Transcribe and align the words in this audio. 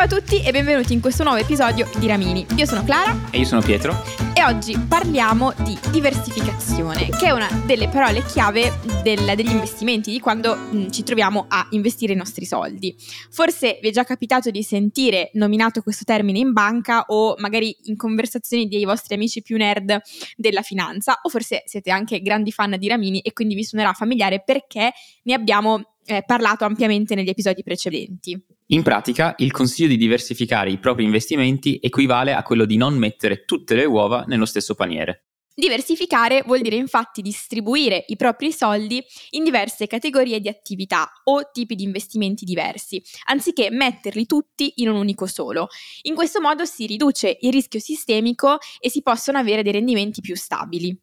Ciao 0.00 0.16
a 0.16 0.18
tutti 0.18 0.42
e 0.42 0.50
benvenuti 0.50 0.94
in 0.94 1.00
questo 1.02 1.24
nuovo 1.24 1.38
episodio 1.38 1.86
di 1.98 2.06
Ramini. 2.06 2.46
Io 2.56 2.64
sono 2.64 2.82
Clara 2.84 3.28
e 3.30 3.40
io 3.40 3.44
sono 3.44 3.60
Pietro 3.60 4.02
e 4.32 4.42
oggi 4.42 4.74
parliamo 4.88 5.52
di 5.62 5.78
diversificazione, 5.90 7.10
che 7.10 7.26
è 7.26 7.30
una 7.32 7.50
delle 7.66 7.86
parole 7.88 8.24
chiave 8.24 8.72
del, 9.02 9.34
degli 9.36 9.50
investimenti, 9.50 10.10
di 10.10 10.18
quando 10.18 10.56
mh, 10.56 10.74
mm, 10.74 10.88
ci 10.88 11.02
troviamo 11.02 11.44
a 11.48 11.66
investire 11.72 12.14
i 12.14 12.16
nostri 12.16 12.46
soldi. 12.46 12.96
Forse 13.28 13.78
vi 13.82 13.88
è 13.88 13.92
già 13.92 14.04
capitato 14.04 14.50
di 14.50 14.62
sentire 14.62 15.32
nominato 15.34 15.82
questo 15.82 16.04
termine 16.04 16.38
in 16.38 16.54
banca 16.54 17.04
o 17.08 17.34
magari 17.36 17.76
in 17.82 17.96
conversazioni 17.96 18.68
dei 18.68 18.86
vostri 18.86 19.16
amici 19.16 19.42
più 19.42 19.58
nerd 19.58 20.00
della 20.34 20.62
finanza 20.62 21.18
o 21.20 21.28
forse 21.28 21.62
siete 21.66 21.90
anche 21.90 22.22
grandi 22.22 22.52
fan 22.52 22.74
di 22.78 22.88
Ramini 22.88 23.20
e 23.20 23.34
quindi 23.34 23.54
vi 23.54 23.64
suonerà 23.64 23.92
familiare 23.92 24.42
perché 24.42 24.92
ne 25.24 25.34
abbiamo 25.34 25.96
eh, 26.06 26.22
parlato 26.24 26.64
ampiamente 26.64 27.14
negli 27.14 27.28
episodi 27.28 27.62
precedenti. 27.62 28.42
In 28.72 28.84
pratica, 28.84 29.34
il 29.38 29.50
consiglio 29.50 29.88
di 29.88 29.96
diversificare 29.96 30.70
i 30.70 30.78
propri 30.78 31.02
investimenti 31.02 31.80
equivale 31.82 32.34
a 32.34 32.44
quello 32.44 32.64
di 32.64 32.76
non 32.76 32.96
mettere 32.96 33.44
tutte 33.44 33.74
le 33.74 33.84
uova 33.84 34.22
nello 34.28 34.44
stesso 34.44 34.76
paniere. 34.76 35.24
Diversificare 35.52 36.44
vuol 36.46 36.60
dire 36.60 36.76
infatti 36.76 37.20
distribuire 37.20 38.04
i 38.06 38.16
propri 38.16 38.52
soldi 38.52 39.02
in 39.30 39.42
diverse 39.42 39.88
categorie 39.88 40.38
di 40.38 40.48
attività 40.48 41.10
o 41.24 41.50
tipi 41.50 41.74
di 41.74 41.82
investimenti 41.82 42.44
diversi, 42.44 43.02
anziché 43.26 43.70
metterli 43.72 44.24
tutti 44.24 44.74
in 44.76 44.88
un 44.88 44.94
unico 44.94 45.26
solo. 45.26 45.66
In 46.02 46.14
questo 46.14 46.40
modo 46.40 46.64
si 46.64 46.86
riduce 46.86 47.38
il 47.40 47.50
rischio 47.50 47.80
sistemico 47.80 48.58
e 48.78 48.88
si 48.88 49.02
possono 49.02 49.38
avere 49.38 49.64
dei 49.64 49.72
rendimenti 49.72 50.20
più 50.20 50.36
stabili. 50.36 50.96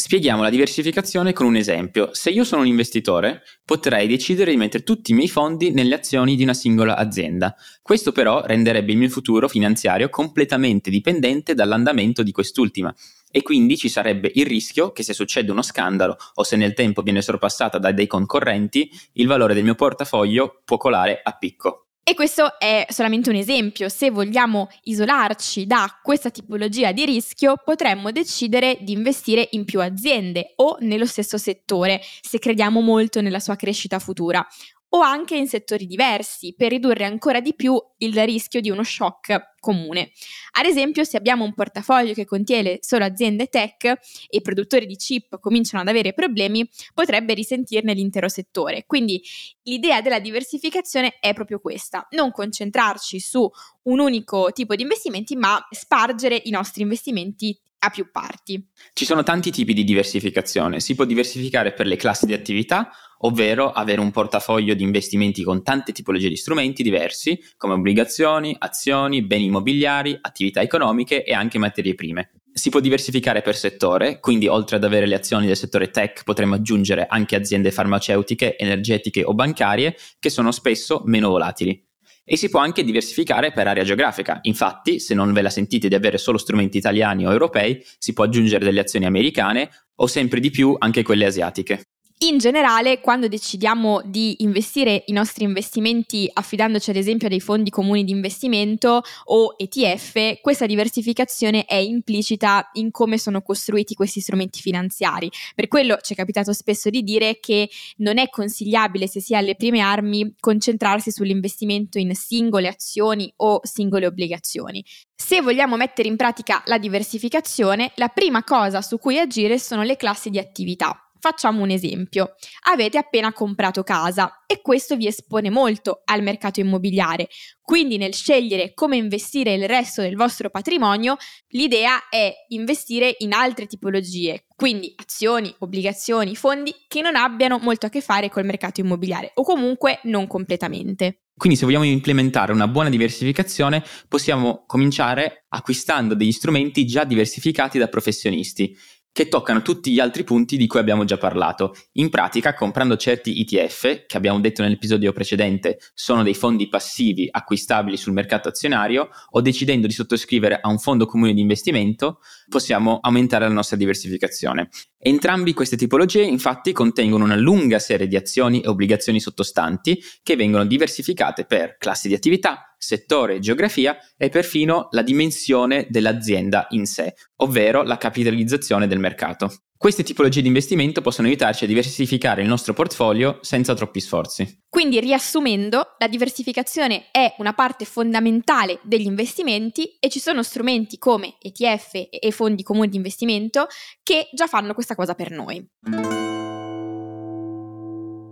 Spieghiamo 0.00 0.40
la 0.40 0.48
diversificazione 0.48 1.34
con 1.34 1.44
un 1.44 1.56
esempio. 1.56 2.08
Se 2.14 2.30
io 2.30 2.42
sono 2.42 2.62
un 2.62 2.66
investitore, 2.68 3.42
potrei 3.62 4.08
decidere 4.08 4.50
di 4.50 4.56
mettere 4.56 4.82
tutti 4.82 5.12
i 5.12 5.14
miei 5.14 5.28
fondi 5.28 5.72
nelle 5.72 5.94
azioni 5.94 6.36
di 6.36 6.42
una 6.42 6.54
singola 6.54 6.96
azienda. 6.96 7.54
Questo 7.82 8.10
però 8.10 8.42
renderebbe 8.42 8.92
il 8.92 8.96
mio 8.96 9.10
futuro 9.10 9.46
finanziario 9.46 10.08
completamente 10.08 10.88
dipendente 10.88 11.52
dall'andamento 11.52 12.22
di 12.22 12.32
quest'ultima 12.32 12.92
e 13.30 13.42
quindi 13.42 13.76
ci 13.76 13.90
sarebbe 13.90 14.32
il 14.36 14.46
rischio 14.46 14.90
che 14.90 15.02
se 15.02 15.12
succede 15.12 15.52
uno 15.52 15.60
scandalo 15.60 16.16
o 16.32 16.44
se 16.44 16.56
nel 16.56 16.72
tempo 16.72 17.02
viene 17.02 17.20
sorpassata 17.20 17.76
da 17.76 17.92
dei 17.92 18.06
concorrenti, 18.06 18.90
il 19.12 19.26
valore 19.26 19.52
del 19.52 19.64
mio 19.64 19.74
portafoglio 19.74 20.62
può 20.64 20.78
colare 20.78 21.20
a 21.22 21.32
picco. 21.32 21.89
E 22.02 22.14
questo 22.14 22.58
è 22.58 22.86
solamente 22.88 23.30
un 23.30 23.36
esempio. 23.36 23.88
Se 23.88 24.10
vogliamo 24.10 24.68
isolarci 24.84 25.66
da 25.66 26.00
questa 26.02 26.30
tipologia 26.30 26.92
di 26.92 27.04
rischio, 27.04 27.54
potremmo 27.64 28.10
decidere 28.10 28.78
di 28.80 28.92
investire 28.92 29.48
in 29.52 29.64
più 29.64 29.80
aziende 29.80 30.54
o 30.56 30.76
nello 30.80 31.06
stesso 31.06 31.38
settore, 31.38 32.00
se 32.20 32.38
crediamo 32.38 32.80
molto 32.80 33.20
nella 33.20 33.38
sua 33.38 33.54
crescita 33.54 33.98
futura 33.98 34.44
o 34.90 35.00
anche 35.00 35.36
in 35.36 35.46
settori 35.46 35.86
diversi 35.86 36.54
per 36.56 36.70
ridurre 36.70 37.04
ancora 37.04 37.40
di 37.40 37.54
più 37.54 37.80
il 37.98 38.24
rischio 38.24 38.60
di 38.60 38.70
uno 38.70 38.82
shock 38.82 39.54
comune. 39.60 40.10
Ad 40.52 40.64
esempio, 40.64 41.04
se 41.04 41.16
abbiamo 41.16 41.44
un 41.44 41.54
portafoglio 41.54 42.12
che 42.12 42.24
contiene 42.24 42.78
solo 42.80 43.04
aziende 43.04 43.46
tech 43.46 43.84
e 43.84 43.98
i 44.30 44.40
produttori 44.40 44.86
di 44.86 44.96
chip 44.96 45.38
cominciano 45.38 45.82
ad 45.82 45.88
avere 45.88 46.12
problemi, 46.12 46.68
potrebbe 46.94 47.34
risentirne 47.34 47.94
l'intero 47.94 48.28
settore. 48.28 48.84
Quindi 48.86 49.22
l'idea 49.64 50.00
della 50.00 50.18
diversificazione 50.18 51.18
è 51.20 51.34
proprio 51.34 51.60
questa, 51.60 52.06
non 52.10 52.32
concentrarci 52.32 53.20
su 53.20 53.48
un 53.82 53.98
unico 53.98 54.50
tipo 54.52 54.74
di 54.74 54.82
investimenti, 54.82 55.36
ma 55.36 55.64
spargere 55.70 56.40
i 56.44 56.50
nostri 56.50 56.82
investimenti 56.82 57.56
a 57.82 57.90
più 57.90 58.10
parti. 58.10 58.66
Ci 58.92 59.04
sono 59.04 59.22
tanti 59.22 59.50
tipi 59.50 59.72
di 59.72 59.84
diversificazione. 59.84 60.80
Si 60.80 60.94
può 60.94 61.04
diversificare 61.04 61.72
per 61.72 61.86
le 61.86 61.96
classi 61.96 62.26
di 62.26 62.34
attività, 62.34 62.90
ovvero 63.22 63.70
avere 63.70 64.00
un 64.00 64.10
portafoglio 64.10 64.74
di 64.74 64.82
investimenti 64.82 65.42
con 65.42 65.62
tante 65.62 65.92
tipologie 65.92 66.28
di 66.28 66.36
strumenti 66.36 66.82
diversi, 66.82 67.38
come 67.56 67.74
obbligazioni, 67.74 68.54
azioni, 68.58 69.22
beni 69.22 69.46
immobiliari, 69.46 70.16
attività 70.20 70.60
economiche 70.60 71.24
e 71.24 71.32
anche 71.32 71.58
materie 71.58 71.94
prime. 71.94 72.32
Si 72.52 72.68
può 72.68 72.80
diversificare 72.80 73.42
per 73.42 73.54
settore, 73.54 74.18
quindi 74.18 74.48
oltre 74.48 74.76
ad 74.76 74.84
avere 74.84 75.06
le 75.06 75.14
azioni 75.14 75.46
del 75.46 75.56
settore 75.56 75.90
tech 75.90 76.24
potremmo 76.24 76.56
aggiungere 76.56 77.06
anche 77.08 77.36
aziende 77.36 77.70
farmaceutiche, 77.70 78.56
energetiche 78.58 79.22
o 79.22 79.34
bancarie 79.34 79.96
che 80.18 80.30
sono 80.30 80.50
spesso 80.50 81.02
meno 81.04 81.28
volatili 81.28 81.86
e 82.24 82.36
si 82.36 82.48
può 82.48 82.60
anche 82.60 82.84
diversificare 82.84 83.52
per 83.52 83.66
area 83.66 83.82
geografica. 83.82 84.38
Infatti, 84.42 85.00
se 85.00 85.14
non 85.14 85.32
ve 85.32 85.42
la 85.42 85.50
sentite 85.50 85.88
di 85.88 85.94
avere 85.94 86.18
solo 86.18 86.38
strumenti 86.38 86.78
italiani 86.78 87.26
o 87.26 87.32
europei, 87.32 87.82
si 87.98 88.12
può 88.12 88.24
aggiungere 88.24 88.64
delle 88.64 88.80
azioni 88.80 89.06
americane 89.06 89.68
o 89.96 90.06
sempre 90.06 90.38
di 90.38 90.50
più 90.50 90.76
anche 90.78 91.02
quelle 91.02 91.26
asiatiche. 91.26 91.89
In 92.22 92.36
generale, 92.36 93.00
quando 93.00 93.28
decidiamo 93.28 94.02
di 94.04 94.42
investire 94.42 95.04
i 95.06 95.12
nostri 95.12 95.44
investimenti 95.44 96.28
affidandoci 96.30 96.90
ad 96.90 96.96
esempio 96.96 97.28
a 97.28 97.30
dei 97.30 97.40
fondi 97.40 97.70
comuni 97.70 98.04
di 98.04 98.12
investimento 98.12 99.02
o 99.24 99.54
ETF, 99.56 100.38
questa 100.42 100.66
diversificazione 100.66 101.64
è 101.64 101.76
implicita 101.76 102.68
in 102.74 102.90
come 102.90 103.16
sono 103.16 103.40
costruiti 103.40 103.94
questi 103.94 104.20
strumenti 104.20 104.60
finanziari. 104.60 105.30
Per 105.54 105.66
quello 105.66 105.96
ci 106.02 106.12
è 106.12 106.16
capitato 106.16 106.52
spesso 106.52 106.90
di 106.90 107.02
dire 107.02 107.40
che 107.40 107.70
non 107.96 108.18
è 108.18 108.28
consigliabile, 108.28 109.08
se 109.08 109.22
si 109.22 109.34
ha 109.34 109.40
le 109.40 109.56
prime 109.56 109.80
armi, 109.80 110.34
concentrarsi 110.38 111.10
sull'investimento 111.10 111.96
in 111.96 112.14
singole 112.14 112.68
azioni 112.68 113.32
o 113.36 113.60
singole 113.62 114.04
obbligazioni. 114.04 114.84
Se 115.16 115.40
vogliamo 115.40 115.78
mettere 115.78 116.08
in 116.08 116.16
pratica 116.16 116.62
la 116.66 116.76
diversificazione, 116.76 117.92
la 117.94 118.08
prima 118.08 118.44
cosa 118.44 118.82
su 118.82 118.98
cui 118.98 119.18
agire 119.18 119.58
sono 119.58 119.84
le 119.84 119.96
classi 119.96 120.28
di 120.28 120.38
attività. 120.38 121.09
Facciamo 121.20 121.62
un 121.62 121.70
esempio. 121.70 122.34
Avete 122.70 122.96
appena 122.96 123.30
comprato 123.32 123.82
casa 123.82 124.44
e 124.46 124.62
questo 124.62 124.96
vi 124.96 125.06
espone 125.06 125.50
molto 125.50 126.00
al 126.06 126.22
mercato 126.22 126.60
immobiliare. 126.60 127.28
Quindi 127.60 127.98
nel 127.98 128.14
scegliere 128.14 128.72
come 128.72 128.96
investire 128.96 129.52
il 129.52 129.68
resto 129.68 130.00
del 130.00 130.16
vostro 130.16 130.48
patrimonio, 130.48 131.16
l'idea 131.48 132.08
è 132.08 132.32
investire 132.48 133.14
in 133.18 133.34
altre 133.34 133.66
tipologie, 133.66 134.46
quindi 134.56 134.92
azioni, 134.96 135.54
obbligazioni, 135.58 136.34
fondi 136.34 136.74
che 136.88 137.02
non 137.02 137.16
abbiano 137.16 137.58
molto 137.58 137.86
a 137.86 137.90
che 137.90 138.00
fare 138.00 138.30
col 138.30 138.46
mercato 138.46 138.80
immobiliare 138.80 139.32
o 139.34 139.42
comunque 139.42 140.00
non 140.04 140.26
completamente. 140.26 141.24
Quindi 141.36 141.58
se 141.58 141.64
vogliamo 141.64 141.84
implementare 141.84 142.52
una 142.52 142.68
buona 142.68 142.88
diversificazione 142.88 143.82
possiamo 144.08 144.64
cominciare 144.66 145.44
acquistando 145.48 146.14
degli 146.14 146.32
strumenti 146.32 146.84
già 146.86 147.04
diversificati 147.04 147.78
da 147.78 147.88
professionisti 147.88 148.76
che 149.12 149.28
toccano 149.28 149.62
tutti 149.62 149.92
gli 149.92 150.00
altri 150.00 150.24
punti 150.24 150.56
di 150.56 150.66
cui 150.66 150.80
abbiamo 150.80 151.04
già 151.04 151.18
parlato. 151.18 151.74
In 151.92 152.10
pratica, 152.10 152.54
comprando 152.54 152.96
certi 152.96 153.40
ETF, 153.40 154.06
che 154.06 154.16
abbiamo 154.16 154.40
detto 154.40 154.62
nell'episodio 154.62 155.12
precedente, 155.12 155.78
sono 155.94 156.22
dei 156.22 156.34
fondi 156.34 156.68
passivi 156.68 157.28
acquistabili 157.30 157.96
sul 157.96 158.12
mercato 158.12 158.48
azionario, 158.48 159.08
o 159.30 159.40
decidendo 159.40 159.86
di 159.86 159.92
sottoscrivere 159.92 160.58
a 160.60 160.68
un 160.68 160.78
fondo 160.78 161.06
comune 161.06 161.34
di 161.34 161.40
investimento, 161.40 162.20
possiamo 162.48 162.98
aumentare 163.00 163.46
la 163.46 163.54
nostra 163.54 163.76
diversificazione. 163.76 164.68
Entrambi 164.98 165.54
queste 165.54 165.76
tipologie 165.76 166.22
infatti 166.22 166.72
contengono 166.72 167.24
una 167.24 167.36
lunga 167.36 167.78
serie 167.78 168.06
di 168.06 168.16
azioni 168.16 168.60
e 168.60 168.68
obbligazioni 168.68 169.18
sottostanti 169.18 170.00
che 170.22 170.36
vengono 170.36 170.64
diversificate 170.64 171.44
per 171.44 171.76
classi 171.78 172.08
di 172.08 172.14
attività, 172.14 172.69
settore, 172.80 173.38
geografia 173.38 173.96
e 174.16 174.30
perfino 174.30 174.88
la 174.90 175.02
dimensione 175.02 175.86
dell'azienda 175.90 176.66
in 176.70 176.86
sé, 176.86 177.14
ovvero 177.36 177.82
la 177.82 177.98
capitalizzazione 177.98 178.86
del 178.86 178.98
mercato. 178.98 179.52
Queste 179.76 180.02
tipologie 180.02 180.42
di 180.42 180.48
investimento 180.48 181.00
possono 181.00 181.28
aiutarci 181.28 181.64
a 181.64 181.66
diversificare 181.66 182.42
il 182.42 182.48
nostro 182.48 182.74
portfolio 182.74 183.38
senza 183.40 183.72
troppi 183.72 184.00
sforzi. 184.00 184.64
Quindi, 184.68 185.00
riassumendo, 185.00 185.94
la 185.96 186.06
diversificazione 186.06 187.10
è 187.10 187.34
una 187.38 187.54
parte 187.54 187.86
fondamentale 187.86 188.78
degli 188.82 189.06
investimenti 189.06 189.96
e 189.98 190.10
ci 190.10 190.20
sono 190.20 190.42
strumenti 190.42 190.98
come 190.98 191.36
ETF 191.40 192.08
e 192.10 192.30
fondi 192.30 192.62
comuni 192.62 192.90
di 192.90 192.96
investimento 192.96 193.68
che 194.02 194.28
già 194.34 194.46
fanno 194.46 194.74
questa 194.74 194.94
cosa 194.94 195.14
per 195.14 195.30
noi. 195.30 195.66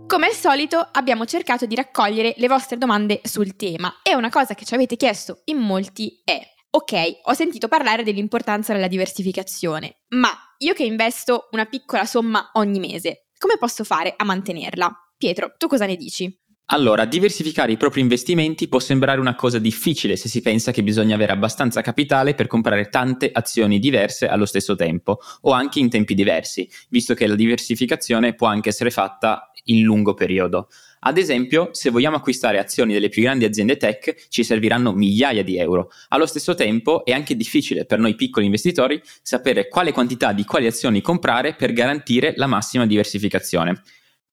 Come 0.09 0.25
al 0.25 0.33
solito 0.33 0.89
abbiamo 0.91 1.23
cercato 1.27 1.67
di 1.67 1.75
raccogliere 1.75 2.33
le 2.37 2.47
vostre 2.47 2.79
domande 2.79 3.21
sul 3.23 3.55
tema 3.55 3.99
e 4.01 4.15
una 4.15 4.31
cosa 4.31 4.55
che 4.55 4.65
ci 4.65 4.73
avete 4.73 4.95
chiesto 4.95 5.41
in 5.45 5.57
molti 5.57 6.19
è 6.23 6.41
Ok, 6.71 6.93
ho 7.25 7.33
sentito 7.33 7.67
parlare 7.67 8.01
dell'importanza 8.01 8.73
della 8.73 8.87
diversificazione, 8.87 10.05
ma 10.15 10.31
io 10.57 10.73
che 10.73 10.83
investo 10.83 11.49
una 11.51 11.65
piccola 11.65 12.05
somma 12.05 12.49
ogni 12.53 12.79
mese, 12.79 13.27
come 13.37 13.57
posso 13.59 13.83
fare 13.83 14.15
a 14.17 14.23
mantenerla? 14.23 14.91
Pietro, 15.15 15.53
tu 15.59 15.67
cosa 15.67 15.85
ne 15.85 15.95
dici? 15.95 16.35
Allora, 16.71 17.05
diversificare 17.05 17.71
i 17.71 17.77
propri 17.77 17.99
investimenti 17.99 18.67
può 18.67 18.77
sembrare 18.77 19.19
una 19.19 19.33
cosa 19.33 19.57
difficile 19.57 20.15
se 20.15 20.27
si 20.27 20.39
pensa 20.41 20.71
che 20.71 20.83
bisogna 20.83 21.15
avere 21.15 21.31
abbastanza 21.31 21.81
capitale 21.81 22.35
per 22.35 22.45
comprare 22.45 22.89
tante 22.89 23.31
azioni 23.31 23.79
diverse 23.79 24.27
allo 24.27 24.45
stesso 24.45 24.75
tempo 24.75 25.17
o 25.41 25.51
anche 25.51 25.79
in 25.79 25.89
tempi 25.89 26.13
diversi, 26.13 26.69
visto 26.89 27.15
che 27.15 27.25
la 27.25 27.33
diversificazione 27.33 28.35
può 28.35 28.45
anche 28.45 28.69
essere 28.69 28.91
fatta 28.91 29.48
in 29.69 29.83
lungo 29.83 30.13
periodo. 30.13 30.67
Ad 31.01 31.17
esempio, 31.17 31.69
se 31.71 31.89
vogliamo 31.89 32.17
acquistare 32.17 32.59
azioni 32.59 32.91
delle 32.91 33.09
più 33.09 33.21
grandi 33.21 33.45
aziende 33.45 33.77
tech, 33.77 34.27
ci 34.27 34.43
serviranno 34.43 34.91
migliaia 34.91 35.43
di 35.43 35.57
euro. 35.57 35.91
Allo 36.09 36.25
stesso 36.25 36.55
tempo 36.55 37.05
è 37.05 37.13
anche 37.13 37.35
difficile 37.35 37.85
per 37.85 37.99
noi 37.99 38.15
piccoli 38.15 38.45
investitori 38.45 39.01
sapere 39.21 39.69
quale 39.69 39.93
quantità 39.93 40.33
di 40.33 40.43
quali 40.43 40.67
azioni 40.67 41.01
comprare 41.01 41.55
per 41.55 41.71
garantire 41.71 42.33
la 42.35 42.47
massima 42.47 42.85
diversificazione. 42.85 43.81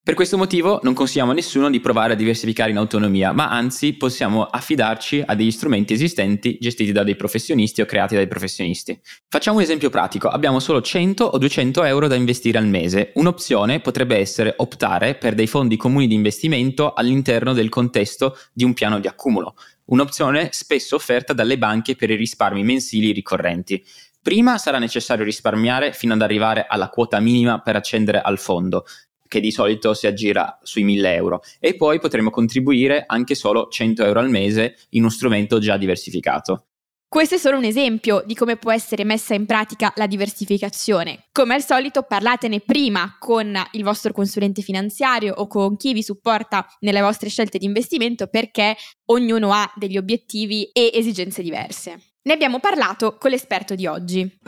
Per 0.07 0.15
questo 0.15 0.37
motivo 0.37 0.79
non 0.85 0.95
consigliamo 0.95 1.33
a 1.33 1.35
nessuno 1.35 1.69
di 1.69 1.81
provare 1.81 2.13
a 2.13 2.17
diversificare 2.17 2.71
in 2.71 2.77
autonomia, 2.77 3.33
ma 3.33 3.51
anzi 3.51 3.95
possiamo 3.95 4.45
affidarci 4.45 5.25
a 5.27 5.35
degli 5.35 5.51
strumenti 5.51 5.95
esistenti 5.95 6.59
gestiti 6.61 6.93
da 6.93 7.03
dei 7.03 7.17
professionisti 7.17 7.81
o 7.81 7.87
creati 7.87 8.15
dai 8.15 8.29
professionisti. 8.29 8.97
Facciamo 9.29 9.57
un 9.57 9.65
esempio 9.65 9.91
pratico, 9.91 10.29
abbiamo 10.29 10.61
solo 10.61 10.81
100 10.81 11.25
o 11.25 11.39
200 11.39 11.83
euro 11.83 12.07
da 12.07 12.15
investire 12.15 12.57
al 12.57 12.69
mese. 12.69 13.11
Un'opzione 13.15 13.81
potrebbe 13.81 14.17
essere 14.17 14.55
optare 14.59 15.17
per 15.17 15.35
dei 15.35 15.49
fondi 15.49 15.77
comuni 15.77 16.07
di 16.07 16.15
investimento 16.15 16.93
all'interno 16.93 17.53
del 17.53 17.69
contesto 17.69 18.39
di 18.53 18.63
un 18.63 18.75
piano 18.75 19.01
di 19.01 19.09
accumulo, 19.09 19.57
un'opzione 19.87 20.51
spesso 20.53 20.95
offerta 20.95 21.33
dalle 21.33 21.59
banche 21.59 21.97
per 21.97 22.11
i 22.11 22.15
risparmi 22.15 22.63
mensili 22.63 23.11
ricorrenti. 23.11 23.85
Prima 24.23 24.59
sarà 24.59 24.79
necessario 24.79 25.25
risparmiare 25.25 25.93
fino 25.93 26.13
ad 26.13 26.21
arrivare 26.21 26.67
alla 26.69 26.89
quota 26.89 27.21
minima 27.21 27.61
per 27.61 27.77
accedere 27.77 28.21
al 28.21 28.39
fondo, 28.39 28.85
che 29.29 29.41
di 29.41 29.51
solito 29.51 29.95
si 29.95 30.07
aggira 30.07 30.59
sui 30.63 30.85
1000 30.85 31.15
euro 31.15 31.43
e 31.61 31.77
poi 31.77 31.99
potremo 32.01 32.31
contribuire 32.31 33.05
anche 33.07 33.35
solo 33.35 33.69
100 33.69 34.05
euro 34.05 34.21
al 34.21 34.31
mese 34.31 34.77
in 34.91 35.03
uno 35.03 35.11
strumento 35.11 35.59
già 35.59 35.77
diversificato. 35.77 36.67
Questo 37.09 37.37
è 37.37 37.39
solo 37.39 37.57
un 37.57 37.65
esempio 37.65 38.23
di 38.27 38.35
come 38.35 38.57
può 38.57 38.73
essere 38.73 39.05
messa 39.05 39.33
in 39.33 39.47
pratica 39.47 39.93
la 39.97 40.07
diversificazione. 40.09 41.27
Come 41.31 41.55
al 41.55 41.63
solito 41.63 42.03
parlatene 42.03 42.61
prima 42.61 43.17
con 43.19 43.57
il 43.73 43.85
vostro 43.85 44.13
consulente 44.13 44.61
finanziario 44.61 45.33
o 45.35 45.47
con 45.47 45.77
chi 45.77 45.93
vi 45.93 46.03
supporta 46.03 46.67
nelle 46.81 47.01
vostre 47.01 47.29
scelte 47.29 47.59
di 47.59 47.65
investimento 47.65 48.27
perché 48.27 48.77
ognuno 49.07 49.53
ha 49.53 49.73
degli 49.77 49.97
obiettivi 49.97 50.65
e 50.73 50.91
esigenze 50.93 51.43
diverse. 51.43 52.01
Ne 52.23 52.33
abbiamo 52.33 52.59
parlato 52.59 53.17
con 53.19 53.31
l'esperto 53.31 53.77
di 53.77 53.87
oggi. 53.87 54.39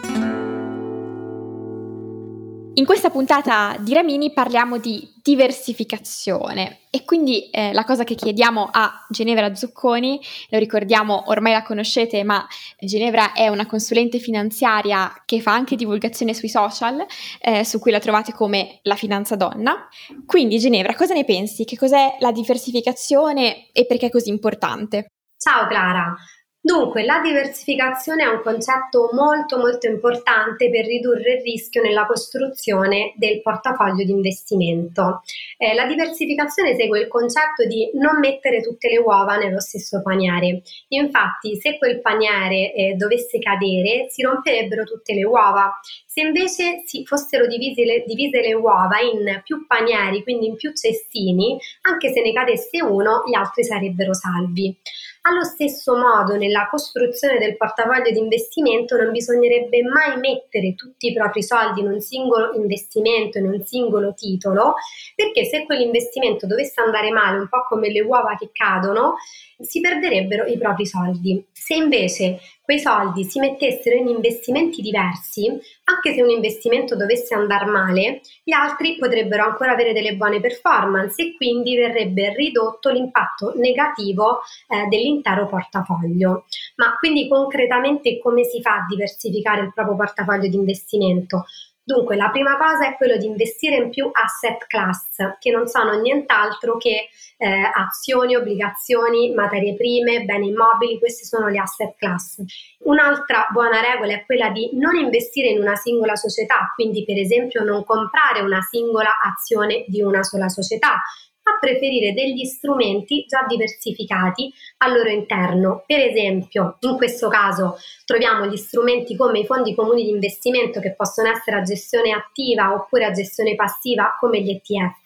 In 2.78 2.86
questa 2.86 3.10
puntata 3.10 3.76
di 3.80 3.92
Ramini 3.92 4.32
parliamo 4.32 4.78
di 4.78 5.12
diversificazione 5.20 6.82
e 6.90 7.04
quindi 7.04 7.50
eh, 7.50 7.72
la 7.72 7.82
cosa 7.82 8.04
che 8.04 8.14
chiediamo 8.14 8.69
a 8.70 9.04
Ginevra 9.08 9.52
Zucconi, 9.52 10.20
lo 10.50 10.58
ricordiamo, 10.60 11.25
ormai 11.26 11.54
la 11.54 11.64
conoscete, 11.64 12.22
ma 12.22 12.46
Ginevra 12.78 13.32
è 13.32 13.48
una 13.48 13.66
consulente 13.66 14.20
finanziaria 14.20 15.12
che 15.26 15.40
fa 15.40 15.54
anche 15.54 15.75
divulgazione 15.75 16.34
sui 16.34 16.48
social, 16.48 17.04
eh, 17.40 17.64
su 17.64 17.80
cui 17.80 17.90
la 17.90 17.98
trovate 17.98 18.32
come 18.32 18.78
La 18.82 18.94
Finanza 18.94 19.34
Donna. 19.34 19.88
Quindi 20.24 20.60
Ginevra, 20.60 20.94
cosa 20.94 21.14
ne 21.14 21.24
pensi? 21.24 21.64
Che 21.64 21.76
cos'è 21.76 22.19
la 22.20 22.31
diversificazione 22.31 23.72
e 23.72 23.86
perché 23.86 24.06
è 24.06 24.10
così 24.10 24.28
importante? 24.28 25.08
Ciao 25.36 25.66
Clara, 25.66 26.16
Dunque, 26.60 27.05
la 27.05 27.20
diversificazione 27.20 28.25
è 28.25 28.26
un 28.26 28.43
concetto 28.43 29.10
molto 29.12 29.58
molto 29.58 29.87
importante 29.87 30.69
per 30.69 30.84
ridurre 30.84 31.34
il 31.34 31.43
rischio 31.43 31.81
nella 31.81 32.05
costruzione 32.05 33.14
del 33.16 33.40
portafoglio 33.43 34.05
di 34.05 34.10
investimento. 34.10 35.22
Eh, 35.56 35.75
la 35.75 35.87
diversificazione 35.87 36.75
segue 36.75 36.99
il 36.99 37.06
concetto 37.06 37.64
di 37.64 37.93
non 37.94 38.19
mettere 38.19 38.60
tutte 38.60 38.88
le 38.88 38.99
uova 38.99 39.37
nello 39.37 39.60
stesso 39.60 40.02
paniere. 40.02 40.62
Infatti, 40.88 41.56
se 41.60 41.78
quel 41.78 42.00
paniere 42.00 42.75
eh, 42.75 42.94
dovesse 42.94 43.38
cadere, 43.38 44.08
si 44.10 44.22
romperebbero 44.22 44.82
tutte 44.82 45.14
le 45.14 45.25
uova. 45.25 45.78
Se 46.06 46.20
invece 46.22 46.82
si 46.84 47.05
fossero 47.06 47.46
divise 47.46 47.84
le, 47.84 48.02
divise 48.05 48.40
le 48.40 48.55
uova 48.55 48.99
in 48.99 49.40
più 49.44 49.64
panieri, 49.64 50.25
quindi 50.25 50.46
in 50.46 50.56
più 50.56 50.72
cestini, 50.75 51.56
anche 51.82 52.12
se 52.12 52.20
ne 52.20 52.32
cadesse 52.32 52.82
uno, 52.82 53.22
gli 53.26 53.37
altri 53.37 53.62
sarebbero 53.62 54.12
salvi. 54.12 54.76
Allo 55.23 55.44
stesso 55.44 55.97
modo, 55.97 56.37
nella 56.37 56.69
costruzione 56.70 57.38
del 57.38 57.56
portafoglio 57.56 58.11
di 58.11 58.19
investimento 58.19 58.97
non 58.97 59.11
bisognerebbe 59.11 59.82
mai 59.82 60.19
mettere 60.19 60.75
tutti 60.75 61.09
i 61.09 61.12
propri 61.12 61.43
soldi 61.43 61.81
in 61.81 61.88
un 61.88 62.00
singolo 62.00 62.55
investimento, 62.55 63.38
in 63.38 63.47
un 63.47 63.62
singolo 63.65 64.15
titolo, 64.15 64.75
perché 65.15 65.44
se 65.44 65.65
quell'investimento 65.67 66.47
dovesse 66.47 66.81
andare 66.81 67.11
male, 67.11 67.38
un 67.38 67.49
po' 67.49 67.65
come 67.69 67.91
le 67.91 68.00
uova 68.00 68.37
che 68.38 68.50
cadono, 68.53 69.17
si 69.59 69.81
perderebbero 69.81 70.47
i 70.47 70.56
propri 70.56 70.87
soldi. 70.87 71.44
Se 71.53 71.75
invece 71.75 72.38
quei 72.69 72.81
soldi 72.81 73.25
si 73.25 73.41
mettessero 73.41 73.97
in 73.97 74.09
investimenti 74.09 74.82
diversi, 74.82 75.47
anche 75.85 76.12
se 76.12 76.20
un 76.20 76.29
investimento 76.29 76.97
dovesse 76.97 77.32
andare 77.35 77.65
male, 77.65 78.20
gli 78.44 78.53
altri 78.53 78.99
potrebbero 78.99 79.43
ancora 79.43 79.73
avere 79.73 79.94
delle 79.94 80.17
buone 80.17 80.38
performance 80.38 81.23
e 81.23 81.35
quindi 81.35 81.76
verrebbe 81.76 82.35
ridotto 82.35 82.91
l'impatto 82.91 83.55
negativo 83.56 84.41
eh, 84.69 84.87
dell'intero 84.88 85.47
portafoglio. 85.47 86.44
Ma 86.76 86.94
quindi 86.99 87.26
concretamente 87.26 88.19
come 88.19 88.44
si 88.44 88.61
fa 88.61 88.75
a 88.75 88.87
diversificare 88.87 89.62
il 89.62 89.73
proprio 89.73 89.97
portafoglio 89.97 90.49
di 90.49 90.56
investimento? 90.56 91.47
Dunque, 91.88 92.17
la 92.17 92.29
prima 92.29 92.58
cosa 92.58 92.87
è 92.87 92.96
quello 92.99 93.17
di 93.17 93.25
investire 93.25 93.76
in 93.76 93.88
più 93.88 94.11
asset 94.12 94.67
class, 94.67 95.38
che 95.38 95.50
non 95.50 95.67
sono 95.69 95.99
nient'altro 95.99 96.76
che 96.76 97.08
eh, 97.38 97.70
azioni, 97.73 98.37
obbligazioni, 98.37 99.32
materie 99.32 99.75
prime, 99.75 100.23
beni 100.25 100.49
immobili, 100.49 100.99
queste 100.99 101.25
sono 101.25 101.49
le 101.49 101.58
asset 101.58 101.94
class. 101.96 102.43
Un'altra 102.81 103.49
buona 103.50 103.81
regola 103.81 104.12
è 104.12 104.26
quella 104.26 104.50
di 104.50 104.69
non 104.75 104.96
investire 104.96 105.49
in 105.49 105.62
una 105.62 105.76
singola 105.76 106.14
società, 106.14 106.70
quindi 106.75 107.06
per 107.06 107.17
esempio 107.17 107.64
non 107.64 107.82
comprare 107.87 108.43
una 108.43 108.61
singola 108.61 109.19
azione 109.25 109.87
di 109.87 110.02
una 110.02 110.23
sola 110.23 110.50
società, 110.50 111.00
a 111.48 111.58
preferire 111.58 112.12
degli 112.12 112.44
strumenti 112.44 113.24
già 113.26 113.44
diversificati 113.46 114.52
al 114.78 114.92
loro 114.92 115.08
interno. 115.08 115.82
Per 115.86 116.00
esempio, 116.00 116.76
in 116.80 116.96
questo 116.96 117.28
caso 117.28 117.76
troviamo 118.04 118.46
gli 118.46 118.56
strumenti 118.56 119.16
come 119.16 119.40
i 119.40 119.46
fondi 119.46 119.74
comuni 119.74 120.04
di 120.04 120.10
investimento 120.10 120.80
che 120.80 120.94
possono 120.94 121.28
essere 121.30 121.58
a 121.58 121.62
gestione 121.62 122.12
attiva 122.12 122.72
oppure 122.72 123.04
a 123.04 123.10
gestione 123.10 123.54
passiva 123.54 124.16
come 124.18 124.40
gli 124.40 124.50
ETF, 124.50 125.04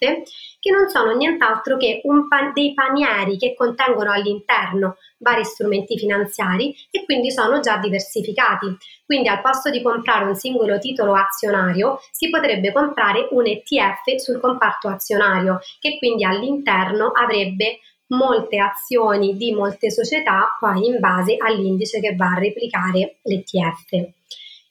che 0.60 0.70
non 0.70 0.88
sono 0.88 1.12
nient'altro 1.16 1.76
che 1.76 2.00
pan- 2.28 2.52
dei 2.52 2.74
panieri 2.74 3.36
che 3.36 3.54
contengono 3.54 4.12
all'interno 4.12 4.96
vari 5.18 5.44
strumenti 5.44 5.96
finanziari 5.96 6.74
e 6.90 7.04
quindi 7.04 7.30
sono 7.30 7.60
già 7.60 7.78
diversificati. 7.78 8.76
Quindi 9.04 9.28
al 9.28 9.40
posto 9.40 9.70
di 9.70 9.82
comprare 9.82 10.24
un 10.24 10.34
singolo 10.34 10.78
titolo 10.78 11.14
azionario 11.14 12.00
si 12.10 12.28
potrebbe 12.30 12.72
comprare 12.72 13.28
un 13.30 13.46
ETF 13.46 14.16
sul 14.16 14.40
comparto 14.40 14.88
azionario 14.88 15.60
che 15.80 15.98
quindi 15.98 16.24
all'interno 16.32 17.11
avrebbe 17.12 17.79
molte 18.08 18.58
azioni 18.58 19.37
di 19.37 19.52
molte 19.52 19.90
società 19.90 20.56
poi 20.58 20.87
in 20.87 20.99
base 20.99 21.37
all'indice 21.38 22.00
che 22.00 22.14
va 22.14 22.32
a 22.32 22.38
replicare 22.38 23.19
l'ETF. 23.23 24.11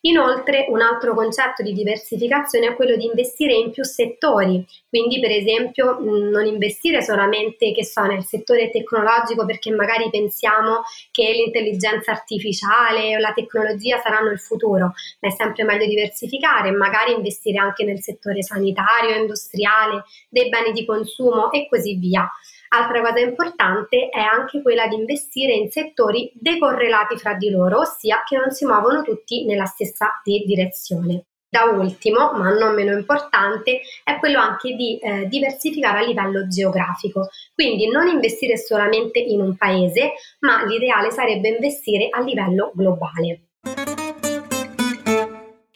Inoltre 0.03 0.65
un 0.69 0.81
altro 0.81 1.13
concetto 1.13 1.62
di 1.62 1.74
diversificazione 1.74 2.69
è 2.69 2.75
quello 2.75 2.95
di 2.95 3.06
investire 3.06 3.53
in 3.53 3.69
più 3.69 3.83
settori, 3.83 4.65
quindi 4.89 5.19
per 5.19 5.30
esempio 5.30 6.00
non 6.00 6.45
investire 6.48 7.03
solamente 7.03 7.71
so, 7.83 8.01
nel 8.06 8.24
settore 8.24 8.71
tecnologico 8.71 9.45
perché 9.45 9.69
magari 9.69 10.09
pensiamo 10.09 10.81
che 11.11 11.31
l'intelligenza 11.31 12.11
artificiale 12.11 13.16
o 13.16 13.19
la 13.19 13.33
tecnologia 13.33 13.99
saranno 13.99 14.31
il 14.31 14.40
futuro, 14.40 14.94
ma 15.19 15.30
è 15.30 15.31
sempre 15.31 15.64
meglio 15.66 15.85
diversificare 15.85 16.71
magari 16.71 17.14
investire 17.14 17.59
anche 17.59 17.83
nel 17.83 18.02
settore 18.02 18.42
sanitario, 18.42 19.16
industriale, 19.16 20.06
dei 20.30 20.49
beni 20.49 20.71
di 20.71 20.83
consumo 20.83 21.52
e 21.52 21.68
così 21.69 21.95
via. 21.95 22.28
Altra 22.73 23.01
cosa 23.01 23.19
importante 23.19 24.07
è 24.07 24.21
anche 24.21 24.61
quella 24.61 24.87
di 24.87 24.95
investire 24.95 25.51
in 25.51 25.69
settori 25.69 26.31
decorrelati 26.33 27.18
fra 27.18 27.33
di 27.33 27.49
loro, 27.49 27.80
ossia 27.80 28.23
che 28.25 28.37
non 28.37 28.51
si 28.51 28.66
muovono 28.66 29.01
tutti 29.01 29.45
nella 29.45 29.66
stessa 29.66 30.21
direzione. 30.23 31.25
Da 31.49 31.63
ultimo, 31.63 32.31
ma 32.31 32.49
non 32.57 32.73
meno 32.73 32.97
importante, 32.97 33.81
è 34.06 34.18
quello 34.19 34.40
anche 34.40 34.73
di 34.73 34.97
eh, 34.99 35.28
diversificare 35.28 35.99
a 35.99 36.07
livello 36.07 36.47
geografico, 36.47 37.28
quindi 37.54 37.90
non 37.90 38.07
investire 38.07 38.56
solamente 38.56 39.19
in 39.19 39.42
un 39.42 39.57
paese, 39.57 40.13
ma 40.40 40.63
l'ideale 40.63 41.11
sarebbe 41.11 41.49
investire 41.49 42.07
a 42.09 42.21
livello 42.21 42.71
globale. 42.73 43.51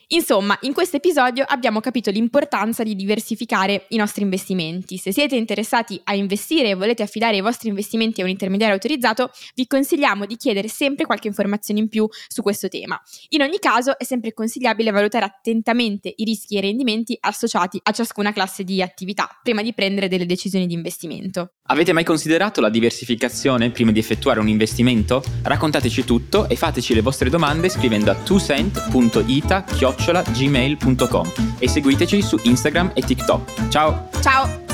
Insomma, 0.10 0.58
in 0.62 0.74
questo 0.74 0.98
episodio 0.98 1.44
abbiamo 1.48 1.80
capito 1.80 2.12
l'importanza 2.12 2.84
di 2.84 2.96
diversificare 2.96 3.86
i 3.90 3.98
nostri 3.98 4.24
investimenti. 4.24 4.98
Se 4.98 5.12
siete 5.12 5.36
interessati 5.36 6.00
a 6.04 6.14
investire 6.14 6.70
e 6.70 6.76
volete 6.76 7.04
affidare 7.04 7.38
i 7.38 7.42
vostri 7.42 7.70
investimenti 7.70 8.22
a 8.22 8.24
un 8.24 8.30
intermediario 8.30 8.76
autorizzato, 8.76 9.32
vi 9.56 9.66
consigliamo 9.66 10.26
di 10.26 10.36
chiedere 10.36 10.68
sempre 10.68 11.06
qualche 11.06 11.28
informazione 11.28 11.80
in 11.80 11.90
più 11.90 12.08
su 12.28 12.42
questo 12.42 12.68
tema. 12.68 13.02
In 13.30 13.42
ogni 13.42 13.58
caso 13.60 13.98
è 13.98 14.04
sempre 14.04 14.34
consigliabile 14.34 14.92
valutare 14.92 15.26
attentamente 15.26 16.14
i 16.16 16.24
rischi 16.24 16.56
e 16.56 16.60
i 16.60 16.62
rendimenti 16.62 17.18
associati 17.20 17.80
a 17.84 17.92
ciascuna 17.92 18.32
classe 18.32 18.64
di 18.64 18.82
attività 18.82 19.40
prima 19.42 19.64
di 19.64 19.74
prendere 19.74 20.08
delle 20.08 20.26
decisioni 20.26 20.68
di 20.68 20.74
investimento. 20.74 21.54
Avete 21.68 21.94
mai 21.94 22.04
considerato 22.04 22.62
la 22.62 22.70
diversificazione 22.70 23.72
prima 23.72 23.92
di 23.92 23.98
effettuare 23.98 24.40
un 24.40 24.48
investimento? 24.48 25.24
Raccontateci 25.42 26.04
tutto 26.04 26.48
e 26.48 26.56
fateci 26.56 26.94
le 26.94 27.02
vostre 27.02 27.32
domande 27.32 27.70
scrivendo 27.70 28.12
a 28.12 28.16
twocent.ita.gmail.com 29.96 31.32
e 31.60 31.68
seguiteci 31.68 32.22
su 32.22 32.40
Instagram 32.44 32.92
e 32.94 33.02
TikTok. 33.02 33.70
Ciao! 33.70 34.10
Ciao! 34.22 34.65